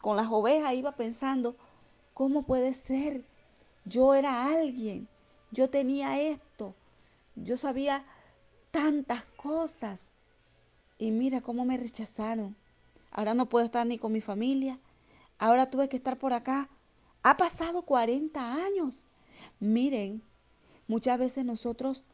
con 0.00 0.16
las 0.16 0.28
ovejas, 0.30 0.72
iba 0.72 0.92
pensando, 0.92 1.56
¿cómo 2.14 2.44
puede 2.44 2.72
ser? 2.72 3.22
Yo 3.84 4.14
era 4.14 4.46
alguien, 4.46 5.08
yo 5.50 5.68
tenía 5.68 6.18
esto, 6.18 6.74
yo 7.34 7.58
sabía 7.58 8.06
tantas 8.70 9.26
cosas. 9.36 10.10
Y 10.96 11.10
mira 11.10 11.42
cómo 11.42 11.66
me 11.66 11.76
rechazaron. 11.76 12.56
Ahora 13.10 13.34
no 13.34 13.46
puedo 13.50 13.66
estar 13.66 13.86
ni 13.86 13.98
con 13.98 14.10
mi 14.10 14.22
familia. 14.22 14.78
Ahora 15.38 15.70
tuve 15.70 15.90
que 15.90 15.98
estar 15.98 16.18
por 16.18 16.32
acá. 16.32 16.70
Ha 17.26 17.36
pasado 17.36 17.82
40 17.82 18.54
años. 18.54 19.08
Miren, 19.58 20.22
muchas 20.86 21.18
veces 21.18 21.44
nosotros, 21.44 22.04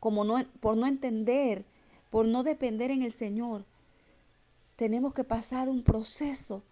como 0.00 0.24
no, 0.24 0.42
por 0.60 0.78
no 0.78 0.86
entender 0.86 1.66
por 2.08 2.26
no 2.26 2.42
depender 2.42 2.90
en 2.90 3.02
el 3.02 3.12
Señor, 3.12 3.66
tenemos 4.76 5.12
que 5.12 5.22
pasar 5.22 5.68
un 5.68 5.82
proceso. 5.82 6.62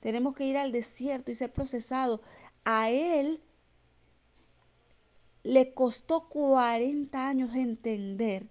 Tenemos 0.00 0.34
que 0.34 0.42
ir 0.42 0.56
al 0.56 0.72
desierto 0.72 1.30
y 1.30 1.36
ser 1.36 1.52
procesado. 1.52 2.20
A 2.64 2.90
Él 2.90 3.40
le 5.44 5.72
costó 5.74 6.28
40 6.28 7.28
años 7.28 7.54
entender 7.54 8.48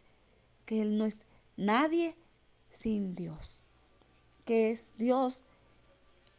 que 0.66 0.84
Él 0.84 0.98
no 0.98 1.06
es 1.06 1.24
nadie 1.58 2.16
sin 2.70 3.13
Dios. 3.13 3.60
Que 4.46 4.72
es 4.72 4.94
Dios 4.98 5.44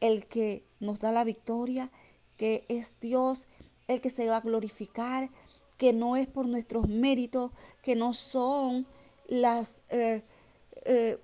el 0.01 0.27
que 0.27 0.65
nos 0.81 0.99
da 0.99 1.13
la 1.13 1.25
victoria, 1.25 1.91
que 2.37 2.65
es 2.69 3.01
Dios 3.01 3.47
el 3.89 4.01
que 4.01 4.11
se 4.11 4.29
va 4.29 4.37
a 4.37 4.41
glorificar, 4.41 5.31
que 5.77 5.93
no 5.93 6.17
es 6.17 6.27
por 6.27 6.47
nuestros 6.47 6.89
méritos, 6.89 7.53
que 7.83 7.97
no 7.97 8.13
son 8.13 8.87
las, 9.27 9.83
eh, 9.89 10.23
eh, 10.85 11.19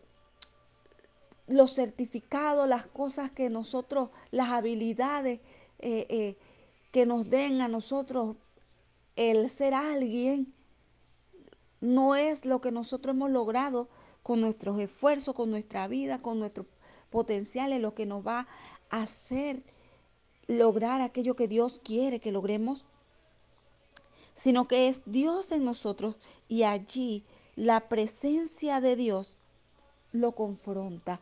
los 1.47 1.75
certificados, 1.75 2.69
las 2.69 2.87
cosas 2.87 3.31
que 3.31 3.51
nosotros, 3.51 4.11
las 4.31 4.49
habilidades 4.49 5.41
eh, 5.79 6.37
que 6.91 7.05
nos 7.05 7.29
den 7.29 7.61
a 7.61 7.69
nosotros. 7.69 8.37
El 9.17 9.49
ser 9.51 9.75
alguien, 9.75 10.55
no 11.81 12.17
es 12.17 12.47
lo 12.47 12.61
que 12.61 12.73
nosotros 12.73 13.15
hemos 13.15 13.31
logrado 13.31 13.89
con 14.23 14.41
nuestros 14.41 14.81
esfuerzos, 14.81 15.35
con 15.35 15.51
nuestra 15.51 15.87
vida, 15.87 16.19
con 16.19 16.39
nuestros 16.39 16.67
potenciales, 17.15 17.81
lo 17.81 17.95
que 17.95 18.07
nos 18.07 18.27
va 18.27 18.49
a 18.91 19.03
hacer 19.03 19.63
lograr 20.49 21.01
aquello 21.01 21.37
que 21.37 21.47
Dios 21.47 21.81
quiere 21.83 22.19
que 22.19 22.33
logremos, 22.33 22.85
sino 24.35 24.67
que 24.67 24.89
es 24.89 25.05
Dios 25.07 25.53
en 25.53 25.63
nosotros 25.65 26.17
y 26.49 26.65
allí 26.65 27.23
la 27.55 27.89
presencia 27.89 28.81
de 28.81 28.97
Dios 28.97 29.39
lo 30.11 30.33
confronta. 30.33 31.21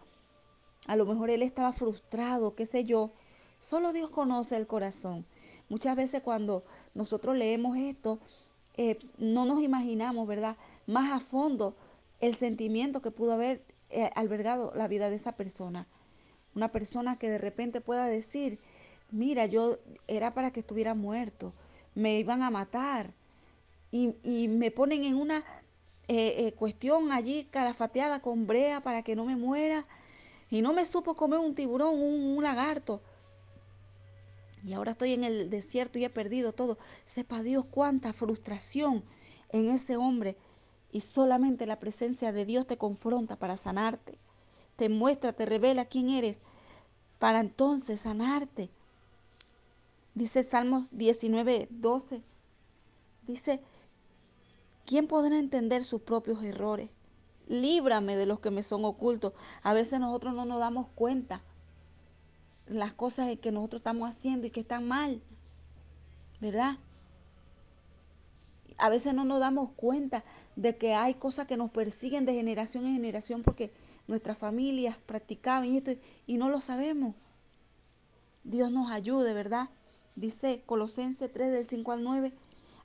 A 0.86 0.96
lo 0.96 1.04
mejor 1.04 1.28
él 1.28 1.42
estaba 1.42 1.74
frustrado, 1.74 2.54
qué 2.54 2.64
sé 2.64 2.84
yo. 2.84 3.10
Solo 3.60 3.92
Dios 3.92 4.08
conoce 4.08 4.56
el 4.56 4.66
corazón. 4.66 5.26
Muchas 5.68 5.94
veces 5.94 6.22
cuando 6.22 6.64
nosotros 6.94 7.36
leemos 7.36 7.76
esto, 7.76 8.18
eh, 8.78 8.98
no 9.18 9.44
nos 9.44 9.60
imaginamos, 9.60 10.26
¿verdad? 10.26 10.56
Más 10.86 11.12
a 11.12 11.20
fondo 11.20 11.76
el 12.20 12.34
sentimiento 12.34 13.02
que 13.02 13.10
pudo 13.10 13.34
haber 13.34 13.62
eh, 13.92 14.10
albergado 14.14 14.72
la 14.74 14.88
vida 14.88 15.10
de 15.10 15.16
esa 15.16 15.32
persona. 15.32 15.86
Una 16.54 16.68
persona 16.68 17.16
que 17.16 17.30
de 17.30 17.38
repente 17.38 17.80
pueda 17.80 18.06
decir, 18.06 18.58
mira, 19.10 19.46
yo 19.46 19.78
era 20.08 20.34
para 20.34 20.50
que 20.50 20.60
estuviera 20.60 20.94
muerto, 20.94 21.52
me 21.94 22.18
iban 22.18 22.42
a 22.42 22.50
matar 22.50 23.12
y, 23.90 24.14
y 24.22 24.48
me 24.48 24.70
ponen 24.70 25.04
en 25.04 25.14
una 25.14 25.44
eh, 26.08 26.46
eh, 26.46 26.52
cuestión 26.52 27.12
allí 27.12 27.44
calafateada 27.44 28.20
con 28.20 28.46
brea 28.46 28.80
para 28.82 29.02
que 29.02 29.14
no 29.14 29.24
me 29.24 29.36
muera. 29.36 29.86
Y 30.50 30.60
no 30.60 30.72
me 30.72 30.84
supo 30.84 31.14
comer 31.14 31.38
un 31.38 31.54
tiburón, 31.54 31.94
un, 31.94 32.36
un 32.36 32.42
lagarto. 32.42 33.00
Y 34.64 34.74
ahora 34.74 34.92
estoy 34.92 35.14
en 35.14 35.24
el 35.24 35.48
desierto 35.48 35.98
y 35.98 36.04
he 36.04 36.10
perdido 36.10 36.52
todo. 36.52 36.78
Sepa 37.04 37.42
Dios 37.42 37.64
cuánta 37.66 38.12
frustración 38.12 39.04
en 39.50 39.70
ese 39.70 39.96
hombre. 39.96 40.36
Y 40.92 41.00
solamente 41.00 41.66
la 41.66 41.78
presencia 41.78 42.32
de 42.32 42.44
Dios 42.44 42.66
te 42.66 42.78
confronta 42.78 43.36
para 43.36 43.56
sanarte. 43.56 44.18
Te 44.76 44.88
muestra, 44.88 45.32
te 45.32 45.46
revela 45.46 45.86
quién 45.86 46.10
eres 46.10 46.40
para 47.18 47.40
entonces 47.40 48.02
sanarte. 48.02 48.70
Dice 50.14 50.44
Salmos 50.44 50.86
19, 50.92 51.68
12. 51.70 52.22
Dice, 53.26 53.62
¿Quién 54.86 55.06
podrá 55.06 55.38
entender 55.38 55.84
sus 55.84 56.02
propios 56.02 56.42
errores? 56.42 56.90
Líbrame 57.48 58.16
de 58.16 58.26
los 58.26 58.40
que 58.40 58.50
me 58.50 58.62
son 58.62 58.84
ocultos. 58.84 59.32
A 59.62 59.72
veces 59.72 60.00
nosotros 60.00 60.34
no 60.34 60.44
nos 60.44 60.58
damos 60.58 60.88
cuenta 60.88 61.42
las 62.66 62.92
cosas 62.92 63.36
que 63.38 63.52
nosotros 63.52 63.80
estamos 63.80 64.08
haciendo 64.08 64.46
y 64.46 64.50
que 64.50 64.60
están 64.60 64.86
mal, 64.86 65.22
¿verdad? 66.40 66.78
A 68.78 68.88
veces 68.88 69.14
no 69.14 69.24
nos 69.24 69.40
damos 69.40 69.70
cuenta 69.76 70.24
de 70.56 70.76
que 70.76 70.94
hay 70.94 71.14
cosas 71.14 71.46
que 71.46 71.56
nos 71.56 71.70
persiguen 71.70 72.26
de 72.26 72.34
generación 72.34 72.84
en 72.84 72.94
generación 72.94 73.42
porque 73.42 73.72
nuestras 74.06 74.38
familias 74.38 74.96
practicaban 75.06 75.72
y 75.72 75.78
esto 75.78 75.92
y 76.26 76.36
no 76.36 76.48
lo 76.48 76.60
sabemos. 76.60 77.14
Dios 78.44 78.70
nos 78.70 78.90
ayude, 78.90 79.32
¿verdad? 79.34 79.68
Dice 80.16 80.62
Colosenses 80.66 81.32
3 81.32 81.52
del 81.52 81.66
5 81.66 81.92
al 81.92 82.02
9, 82.02 82.32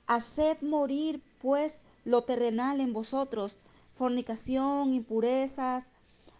haced 0.06 0.60
morir 0.62 1.22
pues 1.40 1.80
lo 2.04 2.22
terrenal 2.22 2.80
en 2.80 2.92
vosotros, 2.92 3.58
fornicación, 3.92 4.94
impurezas, 4.94 5.86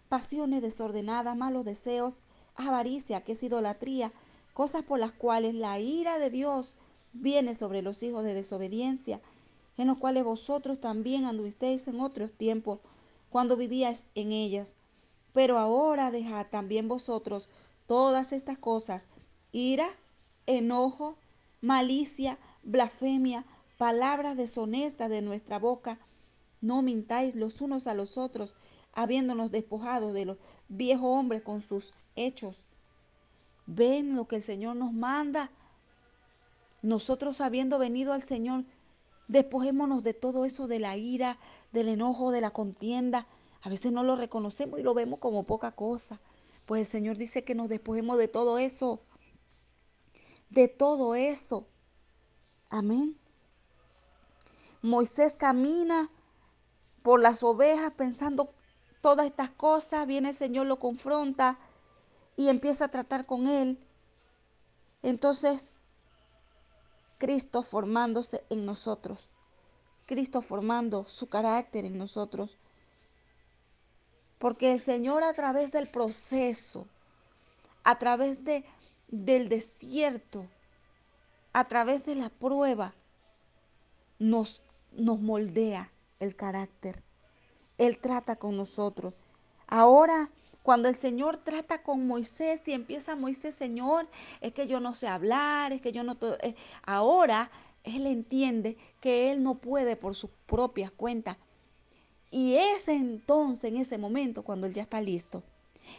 pasiones 0.07 0.61
desordenadas, 0.61 1.37
malos 1.37 1.65
deseos, 1.65 2.25
avaricia, 2.55 3.21
que 3.21 3.33
es 3.33 3.43
idolatría, 3.43 4.11
cosas 4.53 4.83
por 4.83 4.99
las 4.99 5.11
cuales 5.11 5.53
la 5.53 5.79
ira 5.79 6.17
de 6.17 6.29
Dios 6.29 6.75
viene 7.13 7.55
sobre 7.55 7.81
los 7.81 8.01
hijos 8.03 8.23
de 8.23 8.33
desobediencia, 8.33 9.21
en 9.79 9.87
los 9.87 9.97
cuales 9.97 10.23
vosotros 10.23 10.79
también 10.79 11.25
anduvisteis 11.25 11.87
en 11.87 11.99
otros 11.99 12.31
tiempos, 12.31 12.79
cuando 13.31 13.57
vivíais 13.57 14.05
en 14.13 14.31
ellas. 14.31 14.75
Pero 15.33 15.57
ahora 15.57 16.11
dejad 16.11 16.45
también 16.51 16.87
vosotros 16.87 17.49
todas 17.87 18.31
estas 18.31 18.59
cosas, 18.59 19.07
ira, 19.51 19.89
enojo, 20.45 21.17
malicia, 21.61 22.37
blasfemia, 22.61 23.45
palabras 23.79 24.37
deshonestas 24.37 25.09
de 25.09 25.23
nuestra 25.23 25.57
boca. 25.57 25.97
No 26.61 26.83
mintáis 26.83 27.35
los 27.35 27.61
unos 27.61 27.87
a 27.87 27.95
los 27.95 28.19
otros, 28.19 28.55
habiéndonos 28.93 29.49
despojado 29.49 30.13
de 30.13 30.25
los 30.25 30.37
viejos 30.67 31.09
hombres 31.09 31.41
con 31.41 31.63
sus 31.63 31.93
hechos 32.15 32.67
ven 33.69 34.15
lo 34.15 34.27
que 34.27 34.37
el 34.37 34.43
Señor 34.43 34.75
nos 34.75 34.93
manda. 34.93 35.51
Nosotros 36.81 37.39
habiendo 37.41 37.77
venido 37.77 38.13
al 38.13 38.23
Señor, 38.23 38.65
despojémonos 39.29 40.03
de 40.03 40.13
todo 40.13 40.43
eso, 40.43 40.67
de 40.67 40.79
la 40.79 40.97
ira, 40.97 41.37
del 41.71 41.87
enojo, 41.87 42.31
de 42.31 42.41
la 42.41 42.51
contienda. 42.51 43.27
A 43.61 43.69
veces 43.69 43.93
no 43.93 44.03
lo 44.03 44.17
reconocemos 44.17 44.79
y 44.79 44.83
lo 44.83 44.93
vemos 44.93 45.19
como 45.19 45.43
poca 45.43 45.71
cosa. 45.71 46.19
Pues 46.65 46.81
el 46.81 46.87
Señor 46.87 47.17
dice 47.17 47.45
que 47.45 47.55
nos 47.55 47.69
despojemos 47.69 48.17
de 48.17 48.27
todo 48.27 48.57
eso. 48.57 49.01
De 50.49 50.67
todo 50.67 51.15
eso. 51.15 51.67
Amén. 52.69 53.17
Moisés 54.81 55.35
camina 55.35 56.09
por 57.03 57.21
las 57.21 57.43
ovejas 57.43 57.93
pensando 57.93 58.53
todas 59.01 59.27
estas 59.27 59.51
cosas. 59.51 60.07
Viene 60.07 60.29
el 60.29 60.35
Señor, 60.35 60.65
lo 60.65 60.79
confronta 60.79 61.59
y 62.35 62.49
empieza 62.49 62.85
a 62.85 62.91
tratar 62.91 63.27
con 63.27 63.45
él. 63.45 63.79
Entonces 65.03 65.73
Cristo 67.19 67.63
formándose 67.63 68.43
en 68.49 68.65
nosotros, 68.65 69.29
Cristo 70.07 70.41
formando 70.41 71.05
su 71.07 71.29
carácter 71.29 71.85
en 71.85 71.97
nosotros. 71.97 72.57
Porque 74.39 74.71
el 74.71 74.79
Señor 74.79 75.23
a 75.23 75.33
través 75.33 75.73
del 75.73 75.89
proceso, 75.89 76.87
a 77.83 77.99
través 77.99 78.43
de, 78.45 78.63
del 79.09 79.49
desierto, 79.49 80.47
a 81.51 81.67
través 81.67 82.05
de 82.05 82.15
la 82.15 82.29
prueba, 82.29 82.95
nos, 84.17 84.63
nos 84.93 85.19
moldea 85.19 85.91
el 86.19 86.37
carácter. 86.37 87.03
Él 87.77 87.99
trata 87.99 88.37
con 88.37 88.55
nosotros. 88.55 89.13
Ahora 89.67 90.31
cuando 90.69 90.87
el 90.87 90.95
Señor 90.95 91.37
trata 91.37 91.81
con 91.81 92.05
Moisés 92.05 92.61
y 92.67 92.73
empieza 92.73 93.15
Moisés, 93.15 93.55
Señor, 93.55 94.07
es 94.39 94.53
que 94.53 94.67
yo 94.67 94.79
no 94.79 94.93
sé 94.93 95.07
hablar, 95.07 95.73
es 95.73 95.81
que 95.81 95.91
yo 95.91 96.03
no... 96.03 96.15
Eh, 96.43 96.53
ahora 96.83 97.49
él 97.83 98.05
entiende 98.05 98.77
que 99.01 99.31
él 99.31 99.41
no 99.41 99.55
puede 99.55 99.95
por 99.95 100.13
sus 100.13 100.29
propias 100.45 100.91
cuentas. 100.91 101.37
Y 102.29 102.53
es 102.53 102.87
entonces, 102.87 103.71
en 103.71 103.77
ese 103.77 103.97
momento, 103.97 104.43
cuando 104.43 104.67
él 104.67 104.75
ya 104.75 104.83
está 104.83 105.01
listo. 105.01 105.41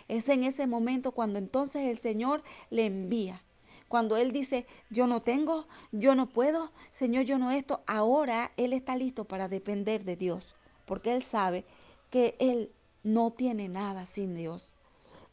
Es 0.07 0.29
en 0.29 0.45
ese 0.45 0.69
momento 0.69 1.11
cuando 1.11 1.41
entonces 1.41 1.87
el 1.87 1.99
Señor 1.99 2.45
le 2.71 2.87
envía. 2.87 3.43
Cuando 3.89 4.17
Él 4.17 4.31
dice, 4.31 4.67
yo 4.89 5.09
no 5.09 5.21
tengo, 5.21 5.67
yo 5.91 6.15
no 6.15 6.29
puedo, 6.29 6.71
Señor, 6.93 7.25
yo 7.25 7.41
no 7.41 7.51
esto, 7.51 7.83
ahora 7.89 8.53
Él 8.57 8.73
está 8.73 8.95
listo 8.95 9.25
para 9.25 9.49
depender 9.49 10.05
de 10.05 10.15
Dios, 10.15 10.55
porque 10.85 11.13
Él 11.13 11.25
sabe 11.25 11.65
que 12.09 12.37
Él 12.39 12.71
no 13.03 13.33
tiene 13.33 13.69
nada 13.69 14.07
sin 14.07 14.35
Dios. 14.35 14.75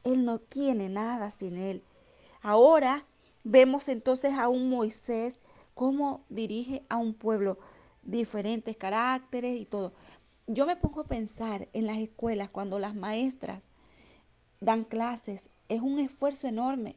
Él 0.04 0.26
no 0.26 0.40
tiene 0.40 0.90
nada 0.90 1.32
sin 1.32 1.58
Él. 1.58 1.84
Ahora 2.42 3.06
vemos 3.44 3.90
entonces 3.90 4.34
a 4.34 4.50
un 4.50 4.70
Moisés 4.70 5.38
cómo 5.74 6.26
dirige 6.30 6.84
a 6.90 6.98
un 6.98 7.14
pueblo, 7.14 7.58
diferentes 8.04 8.76
caracteres 8.78 9.60
y 9.60 9.66
todo. 9.66 9.94
Yo 10.48 10.66
me 10.66 10.76
pongo 10.76 11.02
a 11.02 11.08
pensar 11.08 11.68
en 11.74 11.88
las 11.88 11.98
escuelas 11.98 12.50
cuando 12.50 12.80
las 12.80 12.96
maestras 12.96 13.62
dan 14.62 14.86
clases. 14.86 15.50
Es 15.68 15.82
un 15.82 16.00
esfuerzo 16.00 16.48
enorme. 16.48 16.96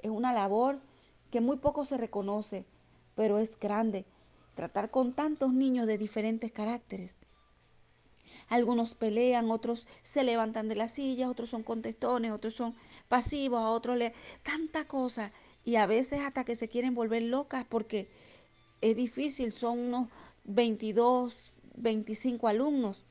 Es 0.00 0.10
una 0.10 0.32
labor 0.32 0.78
que 1.30 1.40
muy 1.40 1.56
poco 1.58 1.84
se 1.84 1.96
reconoce, 1.96 2.66
pero 3.14 3.38
es 3.38 3.58
grande. 3.58 4.04
Tratar 4.54 4.90
con 4.90 5.12
tantos 5.12 5.52
niños 5.52 5.86
de 5.86 5.98
diferentes 5.98 6.50
caracteres. 6.50 7.16
Algunos 8.48 8.94
pelean, 8.94 9.50
otros 9.50 9.86
se 10.02 10.22
levantan 10.22 10.68
de 10.68 10.76
la 10.76 10.88
silla, 10.88 11.28
otros 11.28 11.50
son 11.50 11.62
contestones, 11.62 12.32
otros 12.32 12.54
son 12.54 12.74
pasivos, 13.08 13.60
a 13.60 13.70
otros 13.70 13.96
le... 13.96 14.14
Tanta 14.42 14.86
cosa. 14.86 15.32
Y 15.64 15.76
a 15.76 15.86
veces 15.86 16.20
hasta 16.20 16.44
que 16.44 16.54
se 16.54 16.68
quieren 16.68 16.94
volver 16.94 17.22
locas 17.22 17.64
porque 17.68 18.08
es 18.80 18.94
difícil, 18.94 19.52
son 19.52 19.80
unos 19.80 20.08
22, 20.44 21.52
25 21.74 22.46
alumnos. 22.48 23.02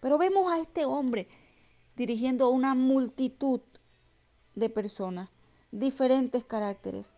Pero 0.00 0.18
vemos 0.18 0.50
a 0.52 0.58
este 0.58 0.84
hombre 0.84 1.28
dirigiendo 1.96 2.48
una 2.50 2.74
multitud 2.74 3.60
de 4.54 4.68
personas, 4.68 5.28
diferentes 5.70 6.44
caracteres. 6.44 7.12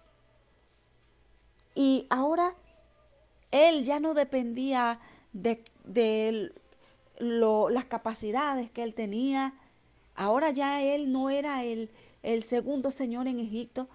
Y 1.75 2.07
ahora 2.11 2.55
él 3.53 3.85
ya 3.85 4.01
no 4.01 4.13
dependía 4.15 4.99
de, 5.33 5.65
de 5.85 6.53
las 7.19 7.85
capacidades 7.85 8.71
que 8.71 8.83
él 8.83 8.95
tenía. 8.95 9.55
Ahora 10.15 10.51
ya 10.51 10.83
él 10.83 11.13
no 11.13 11.31
era 11.31 11.65
el, 11.65 11.91
el 12.23 12.43
segundo 12.43 12.91
señor 12.91 13.29
en 13.29 13.39
Egipto. 13.39 13.89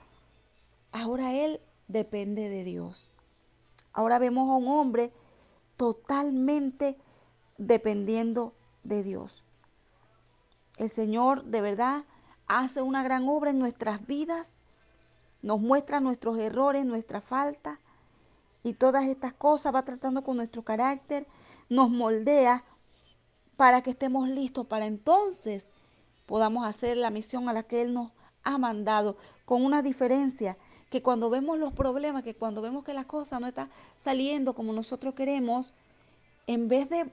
Ahora 0.91 1.33
él 1.33 1.59
depende 1.87 2.49
de 2.49 2.63
Dios. 2.63 3.09
Ahora 3.93 4.19
vemos 4.19 4.49
a 4.49 4.55
un 4.55 4.67
hombre 4.67 5.11
totalmente 5.75 6.97
dependiendo 7.57 8.53
de 8.83 9.03
Dios. 9.03 9.43
El 10.77 10.89
Señor 10.89 11.43
de 11.45 11.61
verdad 11.61 12.03
hace 12.47 12.81
una 12.81 13.03
gran 13.03 13.27
obra 13.27 13.49
en 13.49 13.59
nuestras 13.59 14.05
vidas, 14.05 14.51
nos 15.41 15.59
muestra 15.59 15.99
nuestros 15.99 16.39
errores, 16.39 16.85
nuestra 16.85 17.21
falta 17.21 17.79
y 18.63 18.73
todas 18.73 19.05
estas 19.05 19.33
cosas, 19.33 19.73
va 19.73 19.83
tratando 19.83 20.23
con 20.23 20.37
nuestro 20.37 20.63
carácter, 20.63 21.25
nos 21.69 21.89
moldea 21.89 22.63
para 23.57 23.81
que 23.81 23.89
estemos 23.89 24.29
listos 24.29 24.67
para 24.67 24.85
entonces 24.85 25.67
podamos 26.27 26.65
hacer 26.65 26.95
la 26.95 27.09
misión 27.09 27.49
a 27.49 27.53
la 27.53 27.63
que 27.63 27.81
Él 27.81 27.93
nos 27.93 28.11
ha 28.43 28.57
mandado, 28.57 29.17
con 29.43 29.65
una 29.65 29.81
diferencia, 29.81 30.57
que 30.89 31.01
cuando 31.01 31.29
vemos 31.29 31.57
los 31.59 31.73
problemas, 31.73 32.23
que 32.23 32.35
cuando 32.35 32.61
vemos 32.61 32.85
que 32.85 32.93
las 32.93 33.05
cosas 33.05 33.41
no 33.41 33.47
están 33.47 33.69
saliendo 33.97 34.53
como 34.53 34.71
nosotros 34.71 35.15
queremos, 35.15 35.73
en 36.45 36.69
vez 36.69 36.89
de 36.89 37.09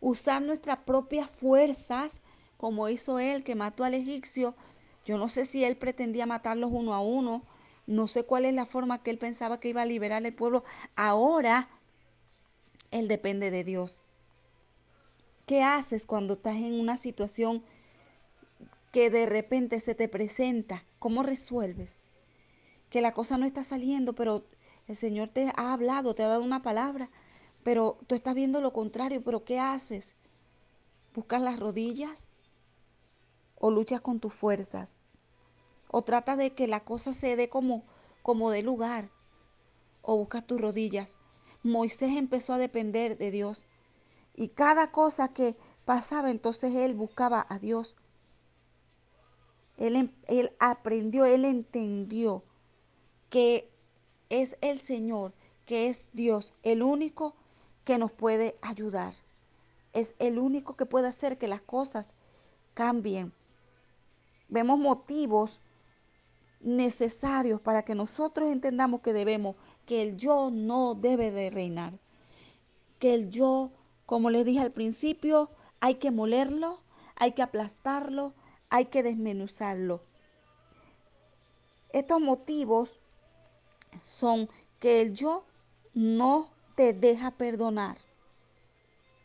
usar 0.00 0.42
nuestras 0.42 0.78
propias 0.78 1.28
fuerzas, 1.28 2.20
como 2.58 2.88
hizo 2.88 3.18
Él 3.18 3.42
que 3.42 3.56
mató 3.56 3.82
al 3.82 3.94
egipcio, 3.94 4.54
yo 5.04 5.18
no 5.18 5.28
sé 5.28 5.44
si 5.44 5.64
Él 5.64 5.76
pretendía 5.76 6.26
matarlos 6.26 6.70
uno 6.72 6.94
a 6.94 7.00
uno, 7.00 7.42
no 7.86 8.06
sé 8.06 8.24
cuál 8.24 8.44
es 8.44 8.54
la 8.54 8.66
forma 8.66 9.02
que 9.02 9.10
Él 9.10 9.18
pensaba 9.18 9.58
que 9.58 9.68
iba 9.68 9.82
a 9.82 9.86
liberar 9.86 10.24
al 10.24 10.32
pueblo, 10.32 10.64
ahora 10.94 11.68
Él 12.90 13.08
depende 13.08 13.50
de 13.50 13.64
Dios. 13.64 14.00
¿Qué 15.46 15.62
haces 15.62 16.06
cuando 16.06 16.34
estás 16.34 16.56
en 16.56 16.74
una 16.74 16.96
situación 16.96 17.62
que 18.90 19.10
de 19.10 19.26
repente 19.26 19.78
se 19.78 19.94
te 19.94 20.08
presenta? 20.08 20.82
¿Cómo 20.98 21.22
resuelves? 21.22 22.02
Que 22.90 23.00
la 23.00 23.14
cosa 23.14 23.38
no 23.38 23.46
está 23.46 23.62
saliendo, 23.62 24.12
pero 24.12 24.44
el 24.88 24.96
Señor 24.96 25.28
te 25.28 25.52
ha 25.54 25.72
hablado, 25.72 26.16
te 26.16 26.24
ha 26.24 26.28
dado 26.28 26.42
una 26.42 26.62
palabra, 26.62 27.10
pero 27.62 27.96
tú 28.08 28.16
estás 28.16 28.34
viendo 28.34 28.60
lo 28.60 28.72
contrario, 28.72 29.22
pero 29.22 29.44
¿qué 29.44 29.60
haces? 29.60 30.16
¿Buscas 31.14 31.40
las 31.40 31.60
rodillas? 31.60 32.26
¿O 33.60 33.70
luchas 33.70 34.00
con 34.00 34.18
tus 34.18 34.34
fuerzas? 34.34 34.96
¿O 35.92 36.02
tratas 36.02 36.38
de 36.38 36.54
que 36.54 36.66
la 36.66 36.80
cosa 36.80 37.12
se 37.12 37.36
dé 37.36 37.48
como, 37.48 37.84
como 38.22 38.50
de 38.50 38.64
lugar? 38.64 39.10
¿O 40.02 40.16
buscas 40.16 40.44
tus 40.44 40.60
rodillas? 40.60 41.18
Moisés 41.62 42.16
empezó 42.16 42.54
a 42.54 42.58
depender 42.58 43.16
de 43.16 43.30
Dios. 43.30 43.66
Y 44.36 44.48
cada 44.48 44.92
cosa 44.92 45.28
que 45.28 45.56
pasaba, 45.86 46.30
entonces 46.30 46.74
él 46.74 46.94
buscaba 46.94 47.46
a 47.48 47.58
Dios. 47.58 47.96
Él, 49.78 49.96
em, 49.96 50.12
él 50.28 50.52
aprendió, 50.60 51.24
él 51.24 51.44
entendió 51.44 52.44
que 53.30 53.70
es 54.28 54.56
el 54.60 54.78
Señor, 54.78 55.32
que 55.64 55.88
es 55.88 56.10
Dios, 56.12 56.52
el 56.62 56.82
único 56.82 57.34
que 57.84 57.98
nos 57.98 58.12
puede 58.12 58.56
ayudar. 58.60 59.14
Es 59.92 60.14
el 60.18 60.38
único 60.38 60.74
que 60.74 60.86
puede 60.86 61.08
hacer 61.08 61.38
que 61.38 61.48
las 61.48 61.62
cosas 61.62 62.10
cambien. 62.74 63.32
Vemos 64.48 64.78
motivos 64.78 65.62
necesarios 66.60 67.60
para 67.60 67.84
que 67.84 67.94
nosotros 67.94 68.50
entendamos 68.50 69.00
que 69.00 69.12
debemos, 69.12 69.56
que 69.86 70.02
el 70.02 70.16
yo 70.16 70.50
no 70.52 70.94
debe 70.94 71.30
de 71.30 71.48
reinar, 71.48 71.94
que 72.98 73.14
el 73.14 73.30
yo 73.30 73.70
como 74.06 74.30
les 74.30 74.44
dije 74.44 74.60
al 74.60 74.72
principio, 74.72 75.50
hay 75.80 75.96
que 75.96 76.10
molerlo, 76.10 76.80
hay 77.16 77.32
que 77.32 77.42
aplastarlo, 77.42 78.32
hay 78.70 78.86
que 78.86 79.02
desmenuzarlo. 79.02 80.02
Estos 81.92 82.20
motivos 82.20 83.00
son 84.04 84.48
que 84.78 85.00
el 85.00 85.14
yo 85.14 85.44
no 85.94 86.50
te 86.76 86.92
deja 86.92 87.32
perdonar. 87.32 87.98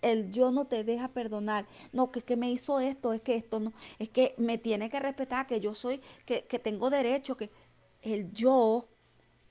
El 0.02 0.32
yo 0.32 0.52
no 0.52 0.66
te 0.66 0.84
deja 0.84 1.10
perdonar. 1.10 1.68
No, 1.94 2.10
que, 2.10 2.24
que 2.24 2.36
me 2.36 2.50
hizo 2.50 2.80
esto, 2.80 3.14
es 3.14 3.22
que 3.22 3.36
esto 3.36 3.60
no, 3.60 3.74
es 4.00 4.10
que 4.10 4.34
me 4.38 4.58
tiene 4.58 4.90
que 4.90 5.00
respetar, 5.00 5.46
que 5.46 5.60
yo 5.60 5.76
soy, 5.76 6.02
que, 6.26 6.46
que 6.46 6.58
tengo 6.58 6.90
derecho, 6.90 7.38
que 7.38 7.52
el 8.02 8.32
yo 8.32 8.88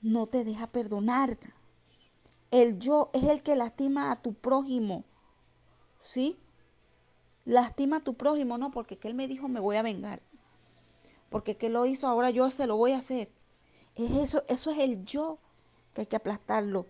no 0.01 0.27
te 0.27 0.43
deja 0.43 0.67
perdonar. 0.67 1.37
El 2.49 2.79
yo 2.79 3.11
es 3.13 3.23
el 3.23 3.43
que 3.43 3.55
lastima 3.55 4.11
a 4.11 4.21
tu 4.21 4.33
prójimo. 4.33 5.05
¿Sí? 6.01 6.39
Lastima 7.45 7.97
a 7.97 8.03
tu 8.03 8.15
prójimo, 8.15 8.57
no, 8.57 8.71
porque 8.71 8.99
él 9.03 9.13
me 9.15 9.27
dijo 9.27 9.47
me 9.47 9.59
voy 9.59 9.77
a 9.77 9.81
vengar. 9.81 10.21
porque 11.29 11.55
que 11.55 11.69
lo 11.69 11.85
hizo 11.85 12.07
ahora 12.07 12.29
yo 12.29 12.49
se 12.51 12.67
lo 12.67 12.75
voy 12.75 12.91
a 12.91 12.97
hacer. 12.97 13.31
Es 13.95 14.11
eso, 14.11 14.43
eso 14.49 14.71
es 14.71 14.79
el 14.79 15.05
yo 15.05 15.39
que 15.93 16.01
hay 16.01 16.07
que 16.07 16.17
aplastarlo. 16.17 16.87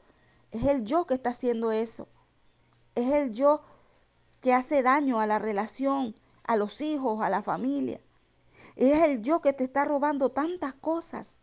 Es 0.52 0.66
el 0.66 0.84
yo 0.84 1.06
que 1.06 1.14
está 1.14 1.30
haciendo 1.30 1.72
eso. 1.72 2.08
Es 2.96 3.12
el 3.12 3.34
yo 3.34 3.62
que 4.42 4.54
hace 4.54 4.82
daño 4.82 5.20
a 5.20 5.28
la 5.28 5.40
relación, 5.40 6.16
a 6.44 6.56
los 6.58 6.82
hijos, 6.82 7.22
a 7.22 7.30
la 7.30 7.42
familia. 7.44 8.02
Es 8.76 9.04
el 9.04 9.22
yo 9.22 9.42
que 9.42 9.54
te 9.54 9.64
está 9.64 9.86
robando 9.86 10.30
tantas 10.30 10.74
cosas. 10.74 11.42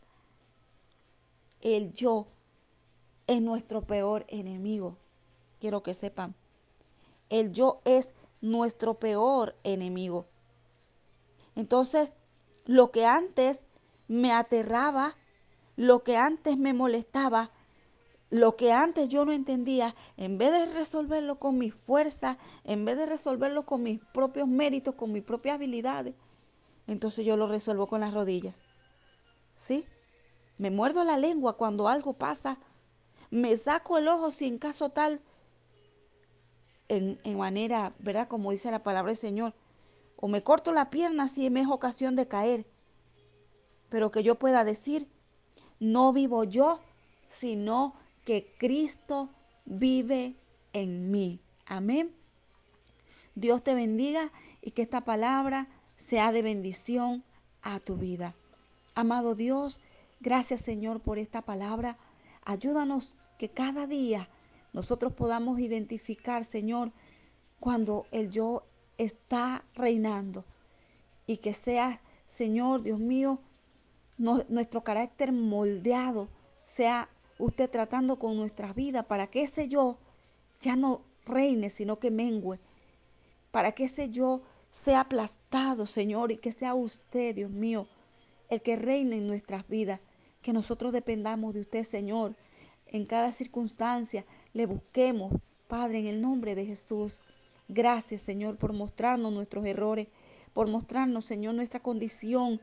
El 1.60 1.92
yo 1.92 2.26
es 3.28 3.40
nuestro 3.42 3.82
peor 3.82 4.24
enemigo. 4.28 4.96
Quiero 5.60 5.82
que 5.82 5.94
sepan. 5.94 6.34
El 7.30 7.52
yo 7.52 7.80
es 7.84 8.14
nuestro 8.40 8.94
peor 8.94 9.56
enemigo. 9.64 10.26
Entonces, 11.56 12.14
lo 12.66 12.90
que 12.90 13.04
antes 13.06 13.62
me 14.06 14.32
aterraba, 14.32 15.16
lo 15.76 16.02
que 16.04 16.16
antes 16.16 16.56
me 16.56 16.72
molestaba, 16.72 17.50
lo 18.30 18.56
que 18.56 18.72
antes 18.72 19.08
yo 19.08 19.24
no 19.24 19.32
entendía, 19.32 19.94
en 20.16 20.38
vez 20.38 20.52
de 20.52 20.74
resolverlo 20.74 21.38
con 21.38 21.58
mi 21.58 21.70
fuerza, 21.70 22.36
en 22.64 22.84
vez 22.84 22.96
de 22.96 23.06
resolverlo 23.06 23.64
con 23.64 23.82
mis 23.82 24.00
propios 24.12 24.46
méritos, 24.46 24.94
con 24.94 25.12
mis 25.12 25.22
propias 25.22 25.54
habilidades, 25.54 26.14
entonces 26.86 27.24
yo 27.24 27.36
lo 27.36 27.46
resuelvo 27.46 27.86
con 27.86 28.00
las 28.00 28.12
rodillas. 28.12 28.56
¿Sí? 29.54 29.86
Me 30.58 30.70
muerdo 30.70 31.04
la 31.04 31.16
lengua 31.16 31.56
cuando 31.56 31.88
algo 31.88 32.12
pasa, 32.12 32.58
me 33.30 33.56
saco 33.56 33.98
el 33.98 34.08
ojo 34.08 34.30
si 34.30 34.46
en 34.46 34.58
caso 34.58 34.90
tal, 34.90 35.20
en, 36.88 37.18
en 37.24 37.38
manera, 37.38 37.92
¿verdad? 37.98 38.28
Como 38.28 38.50
dice 38.50 38.70
la 38.70 38.82
palabra 38.82 39.10
del 39.10 39.18
Señor, 39.18 39.54
o 40.16 40.28
me 40.28 40.42
corto 40.42 40.72
la 40.72 40.90
pierna 40.90 41.28
si 41.28 41.48
me 41.50 41.60
es 41.60 41.68
ocasión 41.68 42.16
de 42.16 42.26
caer, 42.26 42.66
pero 43.88 44.10
que 44.10 44.22
yo 44.22 44.34
pueda 44.34 44.64
decir, 44.64 45.08
no 45.80 46.12
vivo 46.12 46.44
yo, 46.44 46.80
sino 47.28 47.94
que 48.24 48.54
Cristo 48.58 49.30
vive 49.64 50.34
en 50.72 51.10
mí. 51.10 51.40
Amén. 51.66 52.12
Dios 53.34 53.62
te 53.62 53.74
bendiga 53.74 54.32
y 54.62 54.72
que 54.72 54.82
esta 54.82 55.04
palabra 55.04 55.68
sea 55.96 56.32
de 56.32 56.42
bendición 56.42 57.22
a 57.62 57.80
tu 57.80 57.96
vida. 57.96 58.34
Amado 58.94 59.34
Dios, 59.34 59.80
gracias 60.20 60.60
Señor 60.62 61.00
por 61.00 61.18
esta 61.18 61.42
palabra. 61.42 61.96
Ayúdanos 62.44 63.18
que 63.38 63.48
cada 63.48 63.86
día 63.86 64.28
nosotros 64.72 65.12
podamos 65.12 65.60
identificar, 65.60 66.44
Señor, 66.44 66.92
cuando 67.60 68.06
el 68.10 68.30
yo 68.30 68.64
está 68.96 69.64
reinando. 69.74 70.44
Y 71.26 71.38
que 71.38 71.54
sea, 71.54 72.00
Señor, 72.26 72.82
Dios 72.82 72.98
mío, 72.98 73.40
nuestro 74.16 74.82
carácter 74.82 75.32
moldeado, 75.32 76.28
sea 76.60 77.08
usted 77.38 77.70
tratando 77.70 78.18
con 78.18 78.36
nuestra 78.36 78.72
vida 78.72 79.04
para 79.04 79.28
que 79.28 79.42
ese 79.42 79.68
yo 79.68 79.98
ya 80.60 80.76
no 80.76 81.02
reine, 81.24 81.70
sino 81.70 81.98
que 81.98 82.10
mengüe. 82.10 82.58
Para 83.50 83.72
que 83.72 83.84
ese 83.84 84.10
yo 84.10 84.42
sea 84.70 85.00
aplastado, 85.00 85.86
Señor, 85.86 86.32
y 86.32 86.36
que 86.36 86.52
sea 86.52 86.74
usted, 86.74 87.34
Dios 87.34 87.50
mío, 87.50 87.88
el 88.50 88.60
que 88.60 88.76
reine 88.76 89.16
en 89.16 89.26
nuestras 89.26 89.66
vidas. 89.68 90.00
Que 90.42 90.52
nosotros 90.52 90.92
dependamos 90.92 91.54
de 91.54 91.60
usted, 91.60 91.84
Señor, 91.84 92.36
en 92.86 93.06
cada 93.06 93.32
circunstancia. 93.32 94.24
Le 94.52 94.66
busquemos, 94.66 95.34
Padre, 95.66 95.98
en 96.00 96.06
el 96.06 96.20
nombre 96.20 96.54
de 96.54 96.66
Jesús. 96.66 97.20
Gracias, 97.68 98.22
Señor, 98.22 98.56
por 98.56 98.72
mostrarnos 98.72 99.32
nuestros 99.32 99.66
errores, 99.66 100.08
por 100.52 100.68
mostrarnos, 100.68 101.24
Señor, 101.24 101.54
nuestra 101.54 101.80
condición 101.80 102.60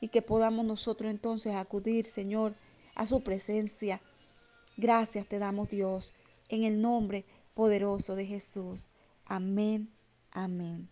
y 0.00 0.08
que 0.08 0.22
podamos 0.22 0.64
nosotros 0.66 1.10
entonces 1.10 1.54
acudir, 1.54 2.04
Señor, 2.04 2.54
a 2.94 3.06
su 3.06 3.22
presencia. 3.22 4.00
Gracias 4.76 5.26
te 5.26 5.38
damos, 5.38 5.68
Dios, 5.68 6.12
en 6.48 6.64
el 6.64 6.80
nombre 6.80 7.24
poderoso 7.54 8.14
de 8.14 8.26
Jesús. 8.26 8.90
Amén, 9.26 9.90
amén. 10.32 10.88